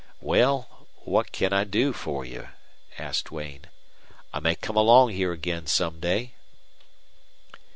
"Well, 0.19 0.87
what 1.05 1.31
can 1.31 1.53
I 1.53 1.63
do 1.63 1.93
for 1.93 2.25
you?" 2.25 2.49
asked 2.97 3.25
Duane. 3.27 3.65
"I 4.33 4.39
may 4.39 4.55
come 4.55 4.75
along 4.75 5.11
here 5.11 5.31
again 5.31 5.67
some 5.67 5.99
day." 5.99 6.31